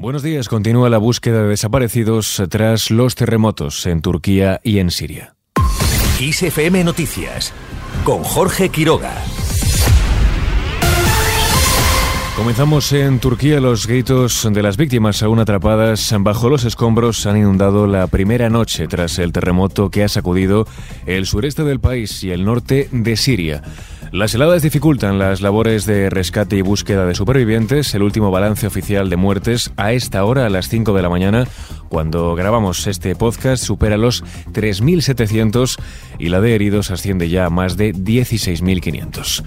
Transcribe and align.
Buenos 0.00 0.22
días. 0.22 0.48
Continúa 0.48 0.88
la 0.88 0.96
búsqueda 0.96 1.42
de 1.42 1.48
desaparecidos 1.48 2.42
tras 2.48 2.90
los 2.90 3.14
terremotos 3.14 3.84
en 3.84 4.00
Turquía 4.00 4.58
y 4.64 4.78
en 4.78 4.90
Siria. 4.90 5.34
ISFM 6.18 6.82
Noticias 6.84 7.52
con 8.02 8.22
Jorge 8.22 8.70
Quiroga. 8.70 9.12
Comenzamos 12.34 12.90
en 12.94 13.18
Turquía. 13.18 13.60
Los 13.60 13.86
gritos 13.86 14.48
de 14.50 14.62
las 14.62 14.78
víctimas 14.78 15.22
aún 15.22 15.38
atrapadas 15.38 16.14
bajo 16.20 16.48
los 16.48 16.64
escombros 16.64 17.26
han 17.26 17.36
inundado 17.36 17.86
la 17.86 18.06
primera 18.06 18.48
noche 18.48 18.88
tras 18.88 19.18
el 19.18 19.32
terremoto 19.32 19.90
que 19.90 20.02
ha 20.02 20.08
sacudido 20.08 20.66
el 21.04 21.26
sureste 21.26 21.62
del 21.62 21.78
país 21.78 22.24
y 22.24 22.30
el 22.30 22.46
norte 22.46 22.88
de 22.90 23.18
Siria. 23.18 23.62
Las 24.12 24.34
heladas 24.34 24.62
dificultan 24.62 25.20
las 25.20 25.40
labores 25.40 25.86
de 25.86 26.10
rescate 26.10 26.56
y 26.56 26.62
búsqueda 26.62 27.06
de 27.06 27.14
supervivientes. 27.14 27.94
El 27.94 28.02
último 28.02 28.32
balance 28.32 28.66
oficial 28.66 29.08
de 29.08 29.16
muertes 29.16 29.70
a 29.76 29.92
esta 29.92 30.24
hora, 30.24 30.46
a 30.46 30.50
las 30.50 30.68
5 30.68 30.92
de 30.94 31.02
la 31.02 31.08
mañana, 31.08 31.46
cuando 31.88 32.34
grabamos 32.34 32.88
este 32.88 33.14
podcast, 33.14 33.62
supera 33.62 33.96
los 33.96 34.24
3.700 34.52 35.78
y 36.18 36.28
la 36.28 36.40
de 36.40 36.56
heridos 36.56 36.90
asciende 36.90 37.28
ya 37.28 37.46
a 37.46 37.50
más 37.50 37.76
de 37.76 37.94
16.500. 37.94 39.44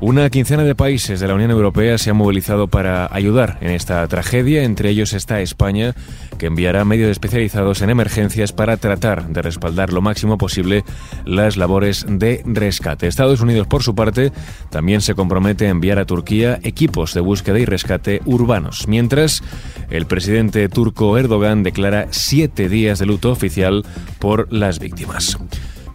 Una 0.00 0.30
quincena 0.30 0.62
de 0.62 0.76
países 0.76 1.18
de 1.18 1.26
la 1.26 1.34
Unión 1.34 1.50
Europea 1.50 1.98
se 1.98 2.10
han 2.10 2.16
movilizado 2.16 2.68
para 2.68 3.12
ayudar 3.12 3.58
en 3.60 3.72
esta 3.72 4.06
tragedia. 4.06 4.62
Entre 4.62 4.90
ellos 4.90 5.12
está 5.12 5.40
España, 5.40 5.92
que 6.38 6.46
enviará 6.46 6.84
medios 6.84 7.10
especializados 7.10 7.82
en 7.82 7.90
emergencias 7.90 8.52
para 8.52 8.76
tratar 8.76 9.26
de 9.26 9.42
respaldar 9.42 9.92
lo 9.92 10.00
máximo 10.00 10.38
posible 10.38 10.84
las 11.24 11.56
labores 11.56 12.06
de 12.08 12.42
rescate. 12.46 13.08
Estados 13.08 13.40
Unidos, 13.40 13.66
por 13.66 13.82
su 13.82 13.96
parte, 13.96 14.30
también 14.70 15.00
se 15.00 15.16
compromete 15.16 15.66
a 15.66 15.70
enviar 15.70 15.98
a 15.98 16.04
Turquía 16.04 16.60
equipos 16.62 17.12
de 17.12 17.20
búsqueda 17.20 17.58
y 17.58 17.64
rescate 17.64 18.22
urbanos. 18.24 18.86
Mientras, 18.86 19.42
el 19.90 20.06
presidente 20.06 20.68
turco 20.68 21.18
Erdogan 21.18 21.64
declara 21.64 22.06
siete 22.10 22.68
días 22.68 23.00
de 23.00 23.06
luto 23.06 23.32
oficial 23.32 23.84
por 24.20 24.52
las 24.52 24.78
víctimas. 24.78 25.36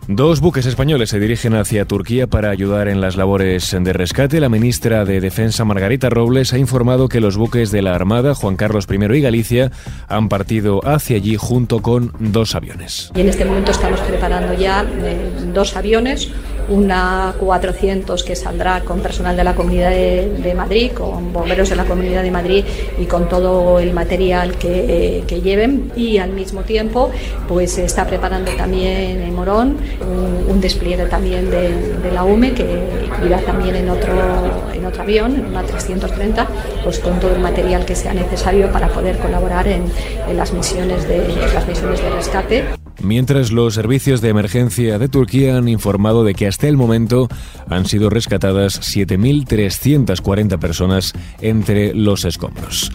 Dos 0.10 0.42
buques 0.42 0.66
españoles 0.66 1.12
se 1.12 1.20
dirigen 1.20 1.56
hacia 1.56 1.86
Turquía 1.86 2.28
para 2.28 2.50
ayudar 2.50 2.90
en 2.90 3.00
las 3.00 3.16
labores 3.16 3.74
de 3.80 3.94
rescate. 3.94 4.42
La 4.42 4.50
ministra 4.50 5.06
de 5.06 5.22
Defensa, 5.22 5.64
Margarita 5.64 6.10
Robles, 6.10 6.52
ha 6.52 6.58
informado 6.58 7.08
que 7.08 7.22
los 7.22 7.38
buques 7.38 7.72
de 7.72 7.82
la 7.82 7.96
Armada, 7.96 8.36
Juan 8.36 8.58
Carlos 8.58 8.86
I 8.92 9.16
y 9.16 9.22
Galicia, 9.22 9.72
han 10.10 10.28
partido 10.28 10.82
hacia 10.86 11.16
allí 11.16 11.38
junto 11.38 11.82
con 11.82 12.12
dos 12.20 12.54
aviones. 12.54 13.12
Y 13.16 13.22
en 13.22 13.30
este 13.30 13.46
momento 13.46 13.72
estamos 13.72 14.02
preparando 14.02 14.54
ya 14.54 14.86
eh, 15.04 15.32
dos 15.54 15.78
aviones, 15.78 16.30
una 16.70 17.34
400 17.40 18.24
que 18.24 18.36
saldrá 18.36 18.82
con 18.82 19.00
personal 19.00 19.36
de 19.36 19.44
la 19.44 19.56
Comunidad 19.56 19.92
de, 19.92 20.54
Madrid, 20.56 20.92
con 20.92 21.34
bomberos 21.34 21.70
de 21.70 21.76
la 21.76 21.86
Comunidad 21.86 22.24
de 22.24 22.32
Madrid 22.32 22.66
y 23.00 23.06
con 23.06 23.28
todo 23.28 23.80
el 23.80 23.94
material 23.94 24.58
que, 24.58 25.24
lleven. 25.44 25.92
Y 25.96 26.20
al 26.20 26.32
mismo 26.32 26.62
tiempo, 26.62 27.12
pues 27.48 27.72
se 27.72 27.86
está 27.86 28.06
preparando 28.06 28.52
también 28.52 29.22
en 29.22 29.36
Morón 29.36 29.78
un, 30.48 30.62
despliegue 30.62 31.06
también 31.06 31.50
de, 31.50 32.12
la 32.14 32.24
UME 32.24 32.54
que 32.54 32.66
irá 33.26 33.40
también 33.40 33.76
en 33.76 33.90
otro, 33.90 34.14
en 34.74 34.86
otro 34.86 35.02
avión, 35.02 35.36
en 35.36 35.46
una 35.48 35.64
330, 35.64 36.48
pues 36.84 37.00
con 37.00 37.20
todo 37.20 37.36
el 37.36 37.42
material 37.42 37.86
que 37.86 37.96
sea 37.96 38.14
necesario 38.14 38.72
para 38.72 38.88
poder 38.88 39.18
colaborar 39.18 39.68
en, 39.68 39.84
en 40.30 40.38
las, 40.38 40.54
misiones 40.54 41.08
de, 41.08 41.28
las 41.54 41.68
misiones 41.68 42.02
de 42.02 42.10
rescate. 42.10 42.83
Mientras 43.04 43.52
los 43.52 43.74
servicios 43.74 44.22
de 44.22 44.30
emergencia 44.30 44.98
de 44.98 45.10
Turquía 45.10 45.58
han 45.58 45.68
informado 45.68 46.24
de 46.24 46.34
que 46.34 46.48
hasta 46.48 46.70
el 46.70 46.78
momento 46.78 47.28
han 47.70 47.86
sido 47.86 48.10
rescatadas 48.10 48.80
7.340 48.80 50.58
personas 50.58 51.12
entre 51.42 51.94
los 51.94 52.24
escombros. 52.24 52.92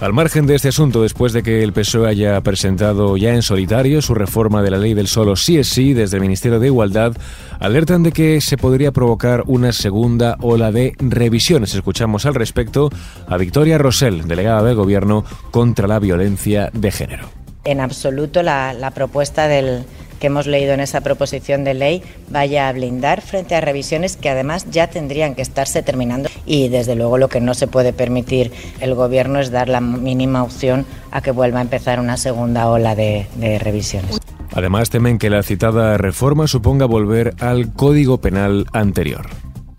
Al 0.00 0.14
margen 0.14 0.46
de 0.46 0.54
este 0.54 0.68
asunto, 0.68 1.02
después 1.02 1.34
de 1.34 1.42
que 1.42 1.62
el 1.62 1.74
PSOE 1.74 2.08
haya 2.08 2.40
presentado 2.40 3.18
ya 3.18 3.34
en 3.34 3.42
solitario 3.42 4.00
su 4.00 4.14
reforma 4.14 4.62
de 4.62 4.70
la 4.70 4.78
ley 4.78 4.94
del 4.94 5.08
solo 5.08 5.36
sí 5.36 5.58
es 5.58 5.68
sí 5.68 5.92
desde 5.92 6.16
el 6.16 6.22
Ministerio 6.22 6.58
de 6.58 6.66
Igualdad, 6.66 7.14
alertan 7.60 8.02
de 8.02 8.12
que 8.12 8.40
se 8.40 8.56
podría 8.56 8.92
provocar 8.92 9.44
una 9.46 9.72
segunda 9.72 10.36
ola 10.40 10.72
de 10.72 10.94
revisiones. 10.98 11.74
Escuchamos 11.74 12.24
al 12.24 12.34
respecto 12.34 12.90
a 13.28 13.36
Victoria 13.36 13.76
Rosell, 13.76 14.26
delegada 14.26 14.62
del 14.62 14.76
Gobierno 14.76 15.24
contra 15.50 15.86
la 15.86 15.98
violencia 15.98 16.70
de 16.72 16.90
género. 16.90 17.43
En 17.64 17.80
absoluto 17.80 18.42
la, 18.42 18.72
la 18.72 18.90
propuesta 18.90 19.48
del 19.48 19.84
que 20.24 20.28
hemos 20.28 20.46
leído 20.46 20.72
en 20.72 20.80
esa 20.80 21.02
proposición 21.02 21.64
de 21.64 21.74
ley 21.74 22.02
vaya 22.30 22.68
a 22.68 22.72
blindar 22.72 23.20
frente 23.20 23.54
a 23.54 23.60
revisiones 23.60 24.16
que 24.16 24.30
además 24.30 24.66
ya 24.70 24.88
tendrían 24.88 25.34
que 25.34 25.42
estarse 25.42 25.82
terminando. 25.82 26.30
Y 26.46 26.68
desde 26.68 26.94
luego 26.94 27.18
lo 27.18 27.28
que 27.28 27.40
no 27.40 27.54
se 27.54 27.66
puede 27.66 27.92
permitir 27.92 28.52
el 28.80 28.94
Gobierno 28.94 29.38
es 29.38 29.50
dar 29.50 29.68
la 29.68 29.80
mínima 29.80 30.42
opción 30.42 30.86
a 31.10 31.20
que 31.20 31.30
vuelva 31.30 31.58
a 31.58 31.62
empezar 31.62 32.00
una 32.00 32.16
segunda 32.16 32.68
ola 32.68 32.94
de, 32.94 33.26
de 33.36 33.58
revisiones. 33.58 34.18
Además 34.52 34.88
temen 34.88 35.18
que 35.18 35.30
la 35.30 35.42
citada 35.42 35.98
reforma 35.98 36.46
suponga 36.46 36.86
volver 36.86 37.34
al 37.40 37.72
Código 37.72 38.20
Penal 38.20 38.66
anterior 38.72 39.26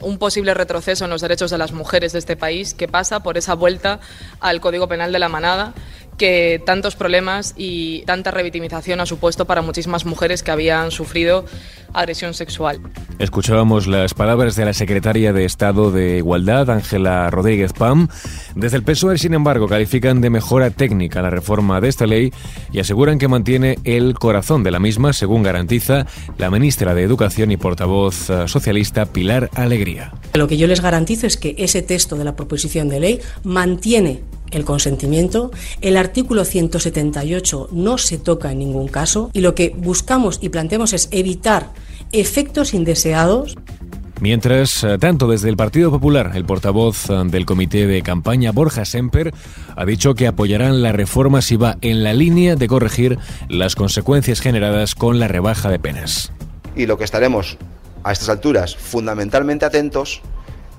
un 0.06 0.20
posible 0.20 0.54
retroceso 0.54 1.06
en 1.06 1.10
los 1.10 1.22
derechos 1.22 1.50
de 1.50 1.58
las 1.58 1.72
mujeres 1.72 2.14
de 2.14 2.20
este 2.20 2.38
país 2.38 2.76
que 2.76 2.88
pasa 2.88 3.22
por 3.22 3.38
esa 3.40 3.56
vuelta 3.56 4.00
al 4.40 4.62
Código 4.62 4.88
Penal 4.88 5.12
de 5.12 5.18
la 5.18 5.30
Manada 5.30 5.74
que 6.18 6.62
tantos 6.66 6.96
problemas 6.96 7.54
y 7.58 8.04
tanta 8.04 8.32
revictimización 8.32 9.00
ha 9.02 9.06
supuesto 9.06 9.46
para 9.46 9.62
muchísimas 9.62 10.06
mujeres 10.06 10.44
que 10.44 10.52
habían 10.52 10.92
sufrido 10.92 11.46
agresión 11.94 12.34
sexual. 12.34 12.80
Escuchábamos 13.20 13.88
las 13.88 14.14
palabras 14.14 14.56
de 14.56 14.66
la 14.66 14.74
secretaria 14.74 15.32
de 15.32 15.46
Estado 15.46 15.92
de 15.92 16.18
Igualdad, 16.18 16.70
Ángela 16.70 17.30
Rodríguez 17.30 17.72
Pam. 17.74 18.10
Desde 18.56 18.78
el 18.78 18.84
PSOE, 18.84 19.18
sin 19.18 19.34
embargo, 19.34 19.68
califican 19.68 20.20
de 20.20 20.30
mejora 20.30 20.72
técnica 20.72 21.22
la 21.22 21.30
reforma 21.30 21.80
de 21.80 21.88
esta 21.88 22.06
ley 22.06 22.34
y 22.72 22.80
aseguran 22.80 23.18
que 23.18 23.28
mantiene 23.28 23.80
el 23.86 24.16
corazón 24.16 24.64
de 24.64 24.72
la 24.72 24.80
misma, 24.80 25.14
según 25.14 25.44
garantiza 25.44 26.06
la 26.38 26.50
ministra 26.50 26.94
de 26.94 27.04
Educación 27.04 27.52
y 27.52 27.58
portavoz 27.58 28.30
eh, 28.30 28.48
socialista 28.48 29.06
Pilar 29.06 29.50
Alegría. 29.56 30.14
Lo 30.34 30.48
que 30.48 30.58
yo 30.58 30.68
les 30.68 30.82
garantizo 30.82 31.28
es 31.28 31.38
que 31.38 31.56
ese 31.58 31.82
texto 31.82 32.18
de 32.18 32.26
la 32.26 32.36
proposición 32.36 32.90
de 32.90 33.00
ley 33.00 33.22
mantiene 33.44 34.22
el 34.56 34.66
consentimiento. 34.66 35.52
El 35.82 35.98
artículo 35.98 36.46
178 36.46 37.70
no 37.72 37.98
se 37.98 38.18
toca 38.18 38.52
en 38.52 38.60
ningún 38.60 38.88
caso 38.88 39.30
y 39.34 39.42
lo 39.42 39.56
que 39.56 39.76
buscamos 39.78 40.40
y 40.42 40.50
planteamos 40.50 40.94
es 40.94 41.10
evitar 41.12 41.72
efectos 42.12 42.74
indeseados. 42.74 43.56
Mientras, 44.22 44.84
eh, 44.84 44.98
tanto 44.98 45.28
desde 45.28 45.50
el 45.50 45.58
Partido 45.58 45.92
Popular, 45.92 46.32
el 46.36 46.46
portavoz 46.46 47.10
eh, 47.10 47.22
del 47.26 47.46
comité 47.46 47.86
de 47.86 48.02
campaña, 48.02 48.54
Borja 48.54 48.86
Semper, 48.86 49.34
ha 49.76 49.86
dicho 49.86 50.16
que 50.16 50.28
apoyarán 50.28 50.82
la 50.82 50.94
reforma 50.94 51.42
si 51.42 51.58
va 51.58 51.78
en 51.82 52.04
la 52.04 52.14
línea 52.14 52.56
de 52.56 52.68
corregir 52.68 53.20
las 53.50 53.76
consecuencias 53.76 54.40
generadas 54.40 54.96
con 54.96 55.20
la 55.20 55.28
rebaja 55.28 55.70
de 55.70 55.80
penas. 55.80 56.32
Y 56.78 56.86
lo 56.86 56.98
que 56.98 57.04
estaremos 57.04 57.58
a 58.04 58.14
estas 58.14 58.30
alturas 58.30 58.76
fundamentalmente 58.76 59.66
atentos 59.66 60.22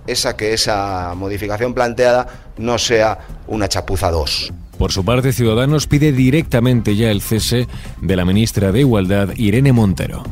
esa 0.07 0.37
que 0.37 0.53
esa 0.53 1.15
modificación 1.15 1.75
planteada 1.75 2.27
no 2.59 2.79
sea 2.79 3.19
una 3.47 3.69
chapuza 3.69 4.11
2. 4.11 4.53
Por 4.79 4.93
su 4.93 5.05
parte, 5.05 5.33
Ciudadanos 5.33 5.87
pide 5.87 6.13
directamente 6.13 6.97
ya 6.97 7.11
el 7.11 7.23
cese 7.23 7.67
de 8.03 8.17
la 8.17 8.25
ministra 8.25 8.73
de 8.73 8.81
Igualdad, 8.81 9.31
Irene 9.37 9.73
Montero. 9.73 10.23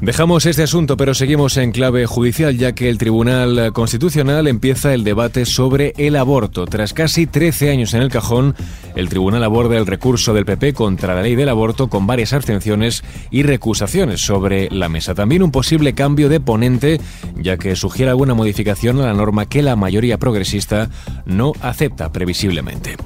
Dejamos 0.00 0.46
este 0.46 0.62
asunto, 0.62 0.96
pero 0.96 1.12
seguimos 1.12 1.58
en 1.58 1.72
clave 1.72 2.06
judicial, 2.06 2.56
ya 2.56 2.72
que 2.72 2.88
el 2.88 2.96
Tribunal 2.96 3.70
Constitucional 3.74 4.46
empieza 4.46 4.94
el 4.94 5.04
debate 5.04 5.44
sobre 5.44 5.92
el 5.98 6.16
aborto. 6.16 6.64
Tras 6.64 6.94
casi 6.94 7.26
13 7.26 7.70
años 7.70 7.92
en 7.92 8.00
el 8.00 8.08
cajón, 8.08 8.54
el 8.96 9.10
Tribunal 9.10 9.44
aborda 9.44 9.76
el 9.76 9.86
recurso 9.86 10.32
del 10.32 10.46
PP 10.46 10.72
contra 10.72 11.14
la 11.14 11.20
ley 11.20 11.34
del 11.34 11.50
aborto 11.50 11.88
con 11.88 12.06
varias 12.06 12.32
abstenciones 12.32 13.04
y 13.30 13.42
recusaciones 13.42 14.22
sobre 14.22 14.70
la 14.70 14.88
mesa. 14.88 15.14
También 15.14 15.42
un 15.42 15.52
posible 15.52 15.92
cambio 15.92 16.30
de 16.30 16.40
ponente, 16.40 16.98
ya 17.36 17.58
que 17.58 17.76
sugiere 17.76 18.10
alguna 18.10 18.32
modificación 18.32 19.00
a 19.00 19.06
la 19.06 19.12
norma 19.12 19.44
que 19.50 19.60
la 19.60 19.76
mayoría 19.76 20.16
progresista 20.16 20.88
no 21.26 21.52
acepta 21.60 22.10
previsiblemente. 22.10 22.96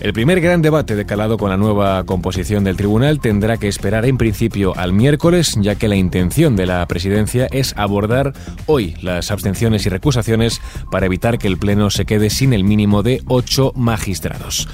El 0.00 0.12
primer 0.12 0.40
gran 0.40 0.62
debate 0.62 0.94
de 0.94 1.06
calado 1.06 1.38
con 1.38 1.50
la 1.50 1.56
nueva 1.56 2.04
composición 2.04 2.62
del 2.62 2.76
tribunal 2.76 3.18
tendrá 3.18 3.56
que 3.56 3.66
esperar 3.66 4.06
en 4.06 4.16
principio 4.16 4.76
al 4.76 4.92
miércoles, 4.92 5.56
ya 5.60 5.74
que 5.74 5.88
la 5.88 5.96
intención 5.96 6.54
de 6.54 6.66
la 6.66 6.86
presidencia 6.86 7.48
es 7.50 7.74
abordar 7.76 8.32
hoy 8.66 8.94
las 9.02 9.32
abstenciones 9.32 9.86
y 9.86 9.88
recusaciones 9.88 10.60
para 10.92 11.06
evitar 11.06 11.38
que 11.38 11.48
el 11.48 11.58
Pleno 11.58 11.90
se 11.90 12.06
quede 12.06 12.30
sin 12.30 12.52
el 12.52 12.62
mínimo 12.62 13.02
de 13.02 13.22
ocho 13.26 13.72
magistrados. 13.74 14.68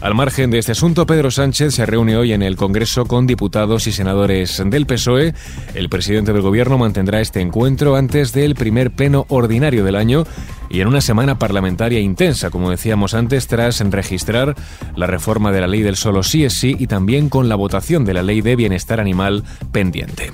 Al 0.00 0.14
margen 0.14 0.50
de 0.50 0.58
este 0.58 0.72
asunto, 0.72 1.04
Pedro 1.04 1.30
Sánchez 1.30 1.74
se 1.74 1.84
reúne 1.84 2.16
hoy 2.16 2.32
en 2.32 2.42
el 2.42 2.56
Congreso 2.56 3.04
con 3.04 3.26
diputados 3.26 3.86
y 3.86 3.92
senadores 3.92 4.62
del 4.64 4.86
PSOE. 4.86 5.34
El 5.74 5.90
presidente 5.90 6.32
del 6.32 6.40
Gobierno 6.40 6.78
mantendrá 6.78 7.20
este 7.20 7.42
encuentro 7.42 7.96
antes 7.96 8.32
del 8.32 8.54
primer 8.54 8.92
pleno 8.92 9.26
ordinario 9.28 9.84
del 9.84 9.96
año 9.96 10.24
y 10.70 10.80
en 10.80 10.88
una 10.88 11.02
semana 11.02 11.38
parlamentaria 11.38 12.00
intensa, 12.00 12.48
como 12.48 12.70
decíamos 12.70 13.12
antes, 13.12 13.46
tras 13.46 13.80
registrar 13.90 14.56
la 14.96 15.06
reforma 15.06 15.52
de 15.52 15.60
la 15.60 15.66
ley 15.66 15.82
del 15.82 15.96
solo 15.96 16.22
sí 16.22 16.44
es 16.44 16.54
sí 16.54 16.76
y 16.78 16.86
también 16.86 17.28
con 17.28 17.50
la 17.50 17.56
votación 17.56 18.06
de 18.06 18.14
la 18.14 18.22
ley 18.22 18.40
de 18.40 18.56
bienestar 18.56 19.00
animal 19.00 19.44
pendiente. 19.70 20.30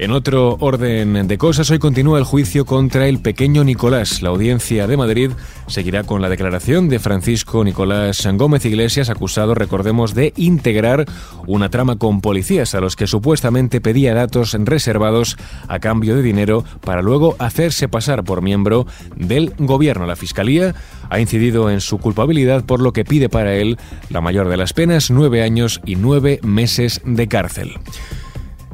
En 0.00 0.12
otro 0.12 0.56
orden 0.60 1.26
de 1.26 1.38
cosas, 1.38 1.72
hoy 1.72 1.80
continúa 1.80 2.20
el 2.20 2.24
juicio 2.24 2.64
contra 2.64 3.08
el 3.08 3.18
pequeño 3.18 3.64
Nicolás. 3.64 4.22
La 4.22 4.28
audiencia 4.28 4.86
de 4.86 4.96
Madrid 4.96 5.32
seguirá 5.66 6.04
con 6.04 6.22
la 6.22 6.28
declaración 6.28 6.88
de 6.88 7.00
Francisco 7.00 7.64
Nicolás 7.64 8.24
Gómez 8.34 8.64
Iglesias, 8.64 9.10
acusado, 9.10 9.56
recordemos, 9.56 10.14
de 10.14 10.32
integrar 10.36 11.04
una 11.48 11.68
trama 11.68 11.96
con 11.96 12.20
policías 12.20 12.76
a 12.76 12.80
los 12.80 12.94
que 12.94 13.08
supuestamente 13.08 13.80
pedía 13.80 14.14
datos 14.14 14.56
reservados 14.56 15.36
a 15.66 15.80
cambio 15.80 16.14
de 16.14 16.22
dinero 16.22 16.64
para 16.80 17.02
luego 17.02 17.34
hacerse 17.40 17.88
pasar 17.88 18.22
por 18.22 18.40
miembro 18.40 18.86
del 19.16 19.52
gobierno. 19.58 20.06
La 20.06 20.14
Fiscalía 20.14 20.76
ha 21.10 21.18
incidido 21.18 21.70
en 21.70 21.80
su 21.80 21.98
culpabilidad, 21.98 22.64
por 22.64 22.80
lo 22.80 22.92
que 22.92 23.04
pide 23.04 23.28
para 23.28 23.56
él 23.56 23.78
la 24.10 24.20
mayor 24.20 24.48
de 24.48 24.58
las 24.58 24.74
penas, 24.74 25.10
nueve 25.10 25.42
años 25.42 25.80
y 25.84 25.96
nueve 25.96 26.38
meses 26.44 27.00
de 27.04 27.26
cárcel. 27.26 27.74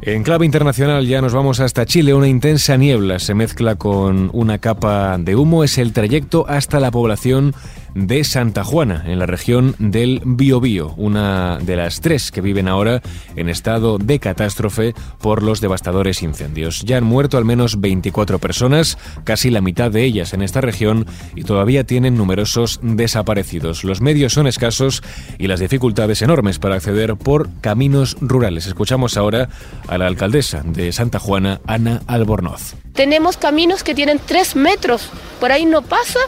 En 0.06 0.22
clave 0.22 0.44
internacional 0.44 1.06
ya 1.06 1.22
nos 1.22 1.32
vamos 1.32 1.60
hasta 1.60 1.86
Chile. 1.86 2.12
Una 2.12 2.28
intensa 2.28 2.76
niebla 2.76 3.18
se 3.18 3.32
mezcla 3.32 3.76
con 3.76 4.28
una 4.34 4.58
capa 4.58 5.16
de 5.18 5.34
humo. 5.34 5.64
Es 5.64 5.78
el 5.78 5.94
trayecto 5.94 6.44
hasta 6.46 6.78
la 6.78 6.90
población 6.90 7.54
de 7.94 8.24
Santa 8.24 8.64
Juana, 8.64 9.04
en 9.06 9.18
la 9.18 9.26
región 9.26 9.74
del 9.78 10.20
Biobío, 10.24 10.94
una 10.96 11.58
de 11.58 11.76
las 11.76 12.00
tres 12.00 12.30
que 12.30 12.40
viven 12.40 12.68
ahora 12.68 13.02
en 13.36 13.48
estado 13.48 13.98
de 13.98 14.18
catástrofe 14.18 14.94
por 15.20 15.42
los 15.42 15.60
devastadores 15.60 16.22
incendios. 16.22 16.82
Ya 16.82 16.98
han 16.98 17.04
muerto 17.04 17.38
al 17.38 17.44
menos 17.44 17.80
24 17.80 18.38
personas, 18.38 18.98
casi 19.24 19.50
la 19.50 19.60
mitad 19.60 19.90
de 19.90 20.04
ellas 20.04 20.34
en 20.34 20.42
esta 20.42 20.60
región, 20.60 21.06
y 21.34 21.44
todavía 21.44 21.84
tienen 21.84 22.16
numerosos 22.16 22.80
desaparecidos. 22.82 23.84
Los 23.84 24.00
medios 24.00 24.32
son 24.32 24.46
escasos 24.46 25.02
y 25.38 25.46
las 25.46 25.60
dificultades 25.60 26.22
enormes 26.22 26.58
para 26.58 26.76
acceder 26.76 27.16
por 27.16 27.48
caminos 27.60 28.16
rurales. 28.20 28.66
Escuchamos 28.66 29.16
ahora 29.16 29.48
a 29.88 29.98
la 29.98 30.06
alcaldesa 30.06 30.62
de 30.64 30.92
Santa 30.92 31.18
Juana, 31.18 31.60
Ana 31.66 32.02
Albornoz. 32.06 32.74
Tenemos 32.92 33.36
caminos 33.36 33.82
que 33.82 33.94
tienen 33.94 34.20
tres 34.24 34.56
metros, 34.56 35.10
por 35.40 35.52
ahí 35.52 35.64
no 35.64 35.82
pasa 35.82 36.20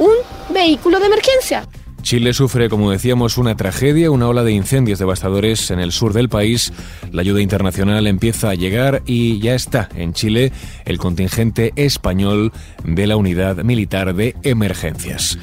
un 0.00 0.14
vehículo 0.52 0.98
de 0.98 1.06
emergencia. 1.06 1.68
Chile 2.02 2.32
sufre, 2.32 2.68
como 2.68 2.90
decíamos, 2.90 3.36
una 3.36 3.56
tragedia, 3.56 4.10
una 4.10 4.26
ola 4.26 4.42
de 4.42 4.52
incendios 4.52 4.98
devastadores 4.98 5.70
en 5.70 5.80
el 5.80 5.92
sur 5.92 6.14
del 6.14 6.30
país. 6.30 6.72
La 7.12 7.20
ayuda 7.20 7.42
internacional 7.42 8.06
empieza 8.06 8.50
a 8.50 8.54
llegar 8.54 9.02
y 9.06 9.38
ya 9.40 9.54
está 9.54 9.88
en 9.94 10.14
Chile 10.14 10.52
el 10.86 10.98
contingente 10.98 11.72
español 11.76 12.52
de 12.84 13.06
la 13.06 13.16
Unidad 13.16 13.58
Militar 13.58 14.14
de 14.14 14.34
Emergencias. 14.42 15.38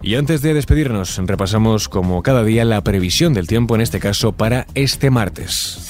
Y 0.00 0.14
antes 0.14 0.40
de 0.40 0.54
despedirnos, 0.54 1.18
repasamos 1.26 1.88
como 1.88 2.22
cada 2.22 2.44
día 2.44 2.64
la 2.64 2.82
previsión 2.82 3.34
del 3.34 3.48
tiempo, 3.48 3.74
en 3.74 3.80
este 3.80 3.98
caso 3.98 4.32
para 4.32 4.66
este 4.74 5.10
martes. 5.10 5.87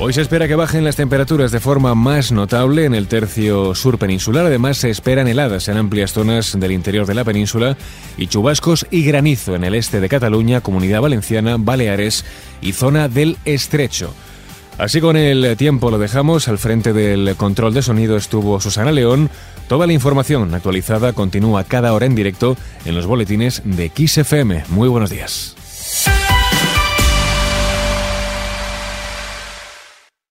Hoy 0.00 0.12
se 0.12 0.22
espera 0.22 0.48
que 0.48 0.56
bajen 0.56 0.84
las 0.84 0.96
temperaturas 0.96 1.52
de 1.52 1.60
forma 1.60 1.94
más 1.94 2.32
notable 2.32 2.84
en 2.84 2.94
el 2.94 3.06
tercio 3.06 3.76
sur 3.76 3.96
peninsular. 3.96 4.44
Además, 4.44 4.78
se 4.78 4.90
esperan 4.90 5.28
heladas 5.28 5.68
en 5.68 5.76
amplias 5.76 6.12
zonas 6.12 6.58
del 6.58 6.72
interior 6.72 7.06
de 7.06 7.14
la 7.14 7.24
península 7.24 7.76
y 8.16 8.26
chubascos 8.26 8.86
y 8.90 9.04
granizo 9.04 9.54
en 9.54 9.62
el 9.62 9.76
este 9.76 10.00
de 10.00 10.08
Cataluña, 10.08 10.62
Comunidad 10.62 11.00
Valenciana, 11.00 11.56
Baleares 11.58 12.24
y 12.60 12.72
zona 12.72 13.08
del 13.08 13.38
Estrecho. 13.44 14.12
Así 14.78 15.00
con 15.00 15.16
el 15.16 15.56
tiempo 15.56 15.92
lo 15.92 15.98
dejamos. 15.98 16.48
Al 16.48 16.58
frente 16.58 16.92
del 16.92 17.36
control 17.36 17.72
de 17.72 17.82
sonido 17.82 18.16
estuvo 18.16 18.60
Susana 18.60 18.90
León. 18.90 19.30
Toda 19.68 19.86
la 19.86 19.92
información 19.92 20.52
actualizada 20.54 21.12
continúa 21.12 21.62
cada 21.62 21.92
hora 21.92 22.06
en 22.06 22.16
directo 22.16 22.56
en 22.84 22.96
los 22.96 23.06
boletines 23.06 23.62
de 23.64 23.92
XFM. 23.94 24.64
Muy 24.70 24.88
buenos 24.88 25.10
días. 25.10 25.54